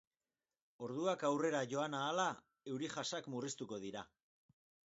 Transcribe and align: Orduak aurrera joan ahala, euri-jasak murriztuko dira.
Orduak 0.85 1.25
aurrera 1.29 1.59
joan 1.75 1.97
ahala, 1.99 2.27
euri-jasak 2.73 3.31
murriztuko 3.35 3.83
dira. 3.87 4.07